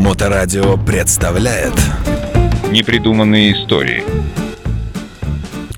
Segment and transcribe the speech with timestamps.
[0.00, 1.74] Моторадио представляет
[2.70, 4.02] Непридуманные истории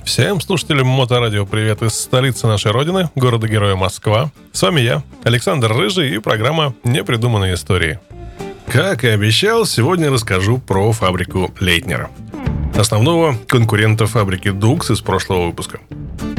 [0.04, 4.30] Всем слушателям Моторадио привет из столицы нашей родины, города-героя Москва.
[4.52, 7.98] С вами я, Александр Рыжий и программа «Непридуманные истории».
[8.68, 12.08] Как и обещал, сегодня расскажу про фабрику Лейтнера.
[12.76, 15.80] Основного конкурента фабрики Дукс из прошлого выпуска–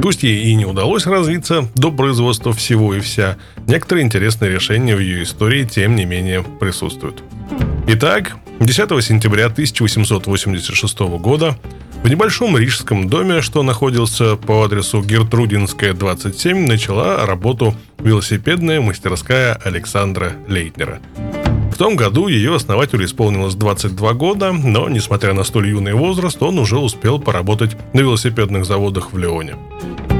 [0.03, 3.37] Пусть ей и не удалось развиться до производства всего и вся,
[3.67, 7.23] некоторые интересные решения в ее истории, тем не менее, присутствуют.
[7.87, 11.57] Итак, 10 сентября 1886 года
[12.03, 20.33] в небольшом рижском доме, что находился по адресу Гертрудинская, 27, начала работу велосипедная мастерская Александра
[20.47, 20.99] Лейтнера–
[21.73, 26.59] в том году ее основателю исполнилось 22 года, но, несмотря на столь юный возраст, он
[26.59, 29.55] уже успел поработать на велосипедных заводах в Леоне.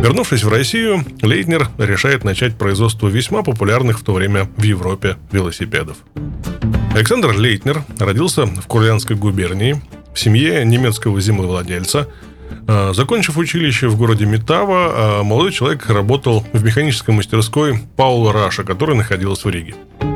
[0.02, 5.98] Вернувшись в Россию, Лейтнер решает начать производство весьма популярных в то время в Европе велосипедов.
[6.94, 9.82] Александр Лейтнер родился в Курлянской губернии
[10.14, 12.08] в семье немецкого землевладельца.
[12.68, 18.64] А, закончив училище в городе Метава, а, молодой человек работал в механической мастерской Паула Раша,
[18.64, 19.74] которая находилась в Риге.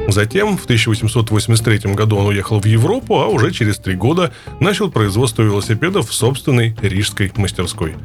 [0.08, 5.42] Затем, в 1883 году он уехал в Европу, а уже через три года начал производство
[5.42, 7.96] велосипедов в собственной рижской мастерской.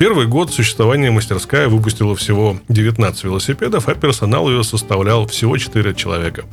[0.00, 6.44] Первый год существования мастерская выпустила всего 19 велосипедов, а персонал ее составлял всего 4 человека.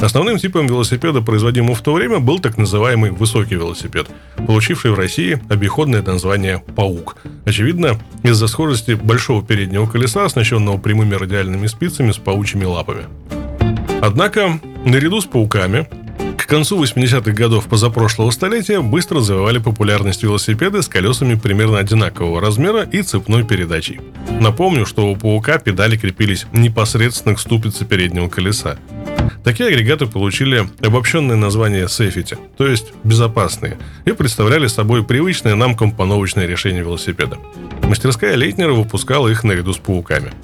[0.00, 4.06] Основным типом велосипеда, производимого в то время, был так называемый высокий велосипед,
[4.46, 7.16] получивший в России обиходное название «Паук».
[7.46, 13.04] Очевидно, из-за схожести большого переднего колеса, оснащенного прямыми радиальными спицами с паучьими лапами.
[14.02, 15.88] Однако, наряду с пауками,
[16.36, 22.82] к концу 80-х годов позапрошлого столетия быстро завоевали популярность велосипеды с колесами примерно одинакового размера
[22.82, 24.00] и цепной передачей.
[24.40, 28.76] Напомню, что у паука педали крепились непосредственно к ступице переднего колеса.
[29.42, 36.46] Такие агрегаты получили обобщенное название Safety, то есть безопасные, и представляли собой привычное нам компоновочное
[36.46, 37.38] решение велосипеда.
[37.82, 40.32] Мастерская Лейтнера выпускала их наряду с пауками–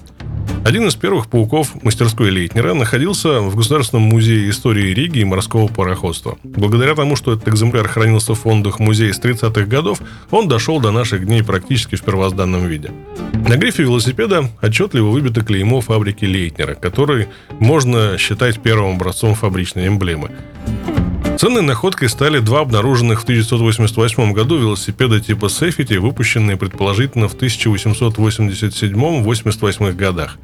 [0.65, 6.39] один из первых пауков мастерской Лейтнера находился в Государственном музее истории Риги и морского пароходства.
[6.45, 10.01] Благодаря тому, что этот экземпляр хранился в фондах музея с 30-х годов,
[10.31, 12.91] он дошел до наших дней практически в первозданном виде.
[13.49, 17.29] На грифе велосипеда отчетливо выбито клеймо фабрики Лейтнера, который
[17.59, 20.31] можно считать первым образцом фабричной эмблемы.
[21.41, 29.93] Ценной находкой стали два обнаруженных в 1988 году велосипеда типа Safety, выпущенные предположительно в 1887-88
[29.95, 30.37] годах.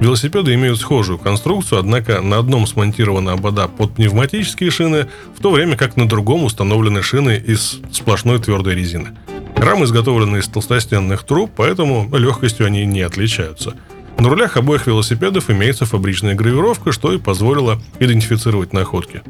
[0.00, 5.76] Велосипеды имеют схожую конструкцию, однако на одном смонтированы обода под пневматические шины, в то время
[5.76, 9.08] как на другом установлены шины из сплошной твердой резины.
[9.56, 13.74] Рамы изготовлены из толстостенных труб, поэтому легкостью они не отличаются.
[14.18, 19.22] На рулях обоих велосипедов имеется фабричная гравировка, что и позволило идентифицировать находки.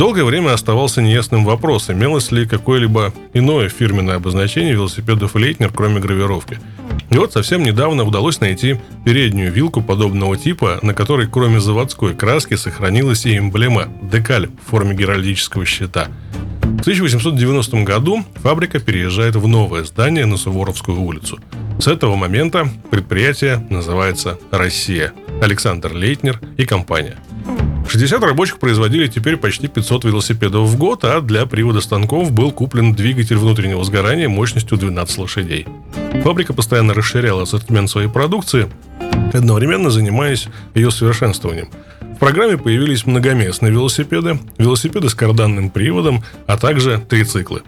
[0.00, 6.58] Долгое время оставался неясным вопрос, имелось ли какое-либо иное фирменное обозначение велосипедов Лейтнер, кроме гравировки.
[7.10, 12.54] И вот совсем недавно удалось найти переднюю вилку подобного типа, на которой кроме заводской краски
[12.54, 16.08] сохранилась и эмблема «Декаль» в форме геральдического щита.
[16.62, 21.40] В 1890 году фабрика переезжает в новое здание на Суворовскую улицу.
[21.78, 25.12] С этого момента предприятие называется «Россия».
[25.42, 27.18] Александр Лейтнер и компания–
[27.90, 32.94] 60 рабочих производили теперь почти 500 велосипедов в год, а для привода станков был куплен
[32.94, 35.66] двигатель внутреннего сгорания мощностью 12 лошадей.
[36.22, 38.68] Фабрика постоянно расширяла ассортимент своей продукции,
[39.32, 41.68] одновременно занимаясь ее совершенствованием.
[42.14, 47.62] В программе появились многоместные велосипеды, велосипеды с карданным приводом, а также трициклы.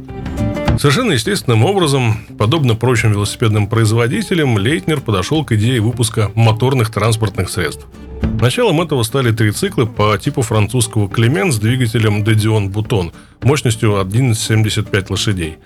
[0.78, 7.86] Совершенно естественным образом, подобно прочим велосипедным производителям, Лейтнер подошел к идее выпуска моторных транспортных средств–
[8.40, 13.12] Началом этого стали трициклы по типу французского Клемент с двигателем Дедион Бутон
[13.42, 15.58] мощностью 11,75 лошадей.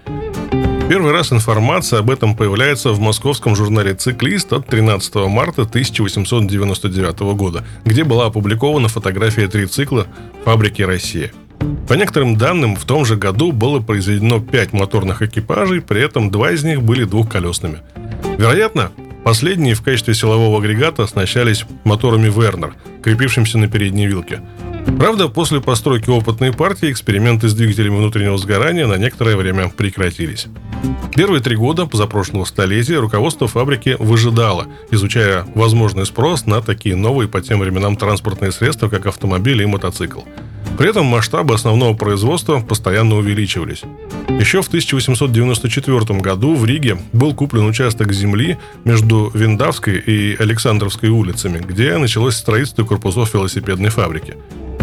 [0.89, 7.65] Первый раз информация об этом появляется в московском журнале «Циклист» от 13 марта 1899 года,
[7.85, 10.07] где была опубликована фотография трицикла
[10.45, 11.33] фабрики «Россия».
[11.89, 16.53] По некоторым данным, в том же году было произведено 5 моторных экипажей, при этом два
[16.53, 17.79] из них были двухколесными.
[18.39, 18.93] Вероятно,
[19.27, 24.41] Последние в качестве силового агрегата оснащались моторами Вернер, крепившимся на передней вилке.
[25.01, 30.47] Правда, после постройки опытной партии эксперименты с двигателями внутреннего сгорания на некоторое время прекратились.
[31.17, 37.41] Первые три года позапрошлого столетия руководство фабрики выжидало, изучая возможный спрос на такие новые по
[37.41, 40.21] тем временам транспортные средства, как автомобиль и мотоцикл–
[40.77, 43.83] при этом масштабы основного производства постоянно увеличивались.
[44.29, 51.59] Еще в 1894 году в Риге был куплен участок земли между Виндавской и Александровской улицами,
[51.59, 54.37] где началось строительство корпусов велосипедной фабрики.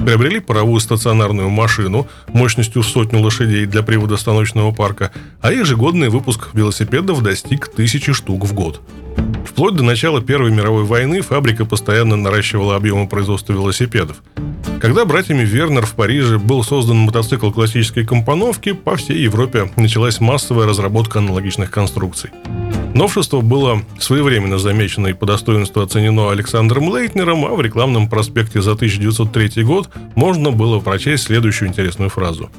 [0.03, 6.49] приобрели паровую стационарную машину мощностью в сотню лошадей для привода станочного парка, а ежегодный выпуск
[6.53, 8.81] велосипедов достиг тысячи штук в год.
[9.53, 14.23] Вплоть до начала Первой мировой войны фабрика постоянно наращивала объемы производства велосипедов.
[14.81, 20.67] Когда братьями Вернер в Париже был создан мотоцикл классической компоновки, по всей Европе началась массовая
[20.67, 22.31] разработка аналогичных конструкций.
[22.95, 28.71] Новшество было своевременно замечено и по достоинству оценено Александром Лейтнером, а в рекламном проспекте за
[28.71, 32.49] 1903 год можно было прочесть следующую интересную фразу.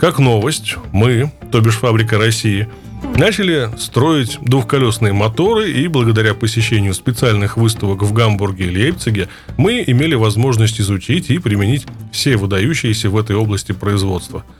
[0.00, 2.68] Как новость, мы, то бишь фабрика России,
[3.16, 10.14] начали строить двухколесные моторы, и благодаря посещению специальных выставок в Гамбурге и Лейпциге мы имели
[10.14, 14.44] возможность изучить и применить все выдающиеся в этой области производства–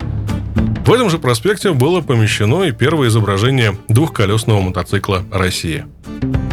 [0.88, 5.86] в этом же проспекте было помещено и первое изображение двухколесного мотоцикла «Россия».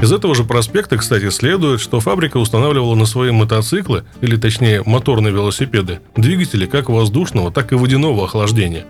[0.02, 5.32] Из этого же проспекта, кстати, следует, что фабрика устанавливала на свои мотоциклы, или точнее моторные
[5.32, 8.86] велосипеды, двигатели как воздушного, так и водяного охлаждения.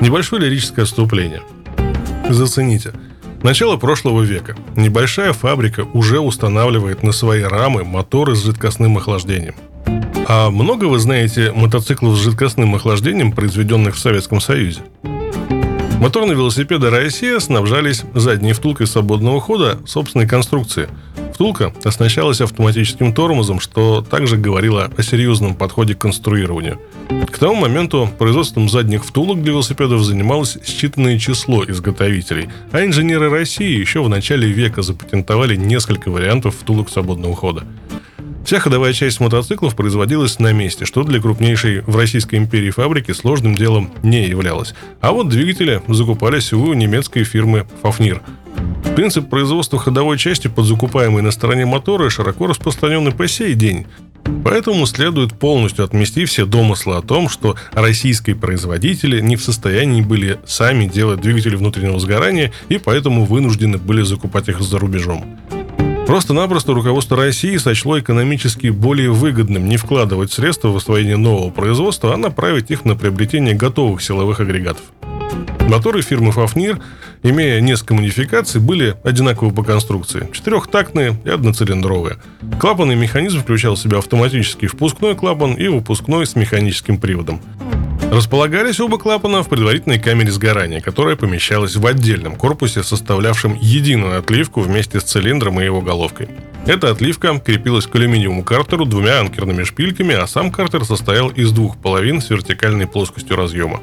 [0.00, 1.42] Небольшое лирическое отступление.
[2.28, 2.92] Зацените.
[3.42, 4.56] Начало прошлого века.
[4.76, 9.54] Небольшая фабрика уже устанавливает на свои рамы моторы с жидкостным охлаждением.
[10.26, 14.80] А много вы знаете мотоциклов с жидкостным охлаждением, произведенных в Советском Союзе?
[16.00, 20.88] Моторные велосипеды «Россия» снабжались задней втулкой свободного хода собственной конструкции.
[21.34, 26.80] Втулка оснащалась автоматическим тормозом, что также говорило о серьезном подходе к конструированию.
[27.30, 33.78] К тому моменту производством задних втулок для велосипедов занималось считанное число изготовителей, а инженеры России
[33.78, 37.64] еще в начале века запатентовали несколько вариантов втулок свободного хода.
[38.44, 43.54] Вся ходовая часть мотоциклов производилась на месте, что для крупнейшей в Российской империи фабрики сложным
[43.54, 44.74] делом не являлось.
[45.00, 48.22] А вот двигатели закупались у немецкой фирмы «Фафнир».
[48.96, 53.86] Принцип производства ходовой части, подзакупаемой на стороне мотора, широко распространен и по сей день.
[54.44, 60.38] Поэтому следует полностью отмести все домыслы о том, что российские производители не в состоянии были
[60.46, 65.38] сами делать двигатели внутреннего сгорания и поэтому вынуждены были закупать их за рубежом.
[66.08, 72.16] Просто-напросто руководство России сочло экономически более выгодным не вкладывать средства в освоение нового производства, а
[72.16, 74.84] направить их на приобретение готовых силовых агрегатов.
[75.68, 76.80] Моторы фирмы «Фафнир»,
[77.22, 80.26] имея несколько модификаций, были одинаковы по конструкции.
[80.32, 82.16] Четырехтактные и одноцилиндровые.
[82.58, 87.42] Клапанный механизм включал в себя автоматический впускной клапан и выпускной с механическим приводом.
[88.10, 94.62] Располагались оба клапана в предварительной камере сгорания, которая помещалась в отдельном корпусе, составлявшем единую отливку
[94.62, 96.28] вместе с цилиндром и его головкой.
[96.66, 101.76] Эта отливка крепилась к алюминиевому картеру двумя анкерными шпильками, а сам картер состоял из двух
[101.76, 103.82] половин с вертикальной плоскостью разъема.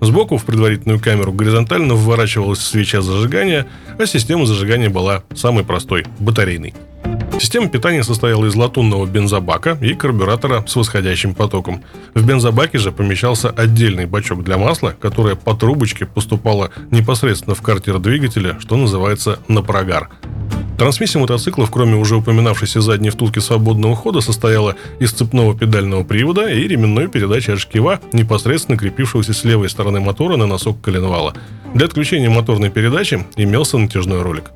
[0.00, 3.66] Сбоку в предварительную камеру горизонтально вворачивалась свеча зажигания,
[3.98, 6.74] а система зажигания была самой простой– батарейной.
[7.38, 11.82] Система питания состояла из латунного бензобака и карбюратора с восходящим потоком.
[12.14, 17.98] В бензобаке же помещался отдельный бачок для масла, которое по трубочке поступало непосредственно в картер
[17.98, 20.10] двигателя, что называется на прогар.
[20.78, 26.66] Трансмиссия мотоциклов, кроме уже упоминавшейся задней втулки свободного хода, состояла из цепного педального привода и
[26.66, 31.34] ременной передачи от шкива, непосредственно крепившегося с левой стороны мотора на носок коленвала.
[31.74, 34.50] Для отключения моторной передачи имелся натяжной ролик.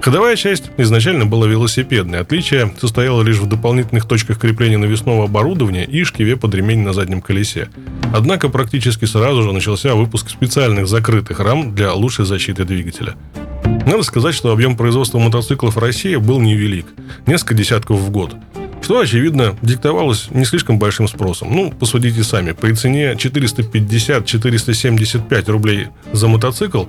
[0.00, 2.20] Ходовая часть изначально была велосипедной.
[2.20, 7.20] Отличие состояло лишь в дополнительных точках крепления навесного оборудования и шкиве под ремень на заднем
[7.20, 7.68] колесе.
[8.14, 13.16] Однако практически сразу же начался выпуск специальных закрытых рам для лучшей защиты двигателя.
[13.64, 16.86] Надо сказать, что объем производства мотоциклов в России был невелик–
[17.26, 18.34] несколько десятков в год
[18.80, 21.54] что, очевидно, диктовалось не слишком большим спросом.
[21.54, 26.84] Ну, посудите сами, при цене 450-475 рублей за мотоцикл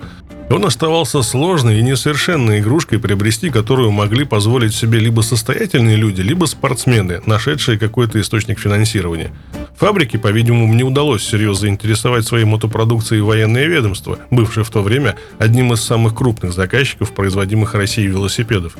[0.50, 6.46] он оставался сложной и несовершенной игрушкой, приобрести которую могли позволить себе либо состоятельные люди, либо
[6.46, 9.32] спортсмены, нашедшие какой-то источник финансирования.
[9.78, 15.72] Фабрике, по-видимому, не удалось всерьез заинтересовать своей мотопродукцией военное ведомство, бывшее в то время одним
[15.74, 18.76] из самых крупных заказчиков производимых Россией велосипедов.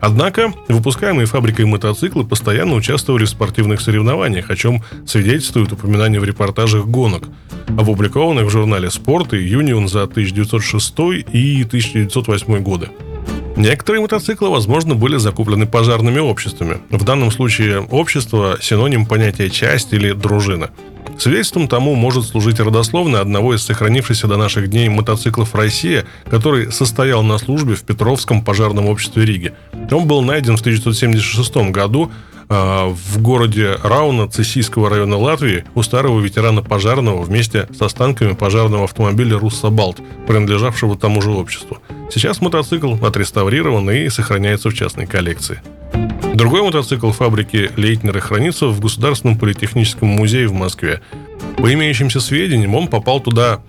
[0.00, 6.86] Однако, выпускаемые фабрикой мотоциклы постоянно участвовали в спортивных соревнованиях, о чем свидетельствует упоминание в репортажах
[6.86, 7.24] гонок,
[7.68, 12.88] опубликованных в журнале «Спорт» и «Юнион» за 1906 и 1908 годы.
[13.56, 16.78] Некоторые мотоциклы, возможно, были закуплены пожарными обществами.
[16.90, 20.70] В данном случае общество– синоним понятия «часть» или «дружина».
[21.18, 27.22] Свидетельством тому может служить родословно одного из сохранившихся до наших дней мотоциклов «Россия», который состоял
[27.22, 29.52] на службе в Петровском пожарном обществе Риги.
[29.92, 32.10] Он был найден в 1976 году
[32.48, 39.38] в городе Рауна Цесийского района Латвии у старого ветерана пожарного вместе с останками пожарного автомобиля
[39.38, 41.78] «Руссобалт», принадлежавшего тому же обществу.
[42.10, 45.60] Сейчас мотоцикл отреставрирован и сохраняется в частной коллекции.
[46.34, 51.00] Другой мотоцикл фабрики Лейтнера хранится в Государственном политехническом музее в Москве.
[51.56, 53.60] По имеющимся сведениям, он попал туда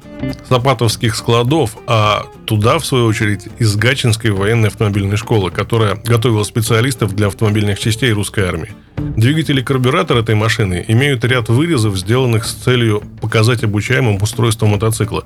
[0.48, 6.44] с апатовских складов, а туда, в свою очередь, из Гачинской военной автомобильной школы, которая готовила
[6.44, 8.72] специалистов для автомобильных частей русской армии.
[8.98, 15.24] Двигатель и карбюратор этой машины имеют ряд вырезов, сделанных с целью показать обучаемым устройство мотоцикла.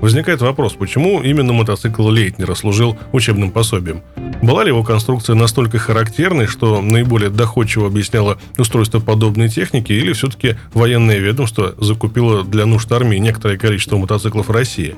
[0.00, 4.02] Возникает вопрос, почему именно мотоцикл Лейтнера служил учебным пособием?
[4.42, 10.56] Была ли его конструкция настолько характерной, что наиболее доходчиво объясняла устройство подобной техники, или все-таки
[10.72, 14.94] военное ведомство закупило для нужд армии некоторое количество мотоциклов России?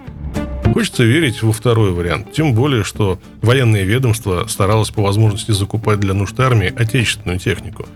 [0.75, 6.14] Хочется верить во второй вариант, тем более, что военное ведомство старалось по возможности закупать для
[6.14, 7.87] нужд армии отечественную технику.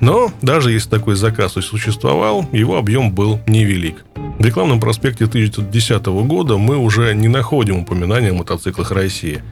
[0.00, 4.04] Но даже если такой заказ и существовал, его объем был невелик.
[4.38, 9.42] В рекламном проспекте 1910 года мы уже не находим упоминания о мотоциклах России.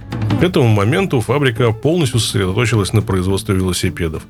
[0.41, 4.23] К этому моменту фабрика полностью сосредоточилась на производстве велосипедов.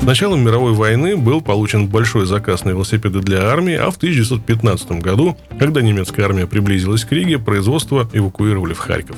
[0.00, 5.02] С началом мировой войны был получен большой заказ на велосипеды для армии, а в 1915
[5.02, 9.16] году, когда немецкая армия приблизилась к Риге, производство эвакуировали в Харьков.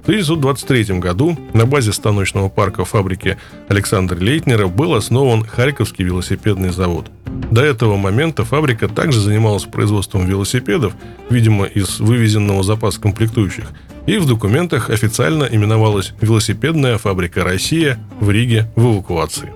[0.00, 7.10] В 1923 году на базе станочного парка фабрики Александра Лейтнера был основан Харьковский велосипедный завод.
[7.50, 10.94] До этого момента фабрика также занималась производством велосипедов,
[11.30, 13.66] видимо, из вывезенного запаса комплектующих,
[14.06, 19.52] и в документах официально именовалась «Велосипедная фабрика Россия» в Риге в эвакуации.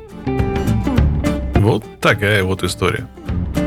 [1.55, 3.07] Вот такая вот история.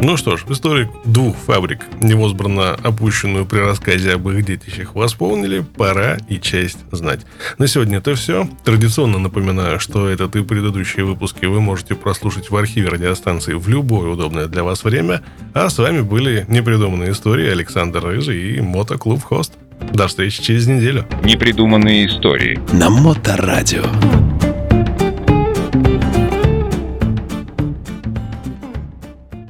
[0.02, 6.18] Ну что ж, историк двух фабрик, невозбранно опущенную при рассказе об их детищах, восполнили, пора
[6.30, 7.22] и честь знать.
[7.58, 8.48] На сегодня это все.
[8.64, 14.10] Традиционно напоминаю, что этот и предыдущие выпуски вы можете прослушать в архиве радиостанции в любое
[14.10, 15.22] удобное для вас время.
[15.54, 19.54] А с вами были непридуманные истории Александр Рыжий и Мотоклуб Хост.
[19.94, 21.06] До встречи через неделю.
[21.24, 22.60] Непридуманные истории.
[22.72, 23.84] На Моторадио.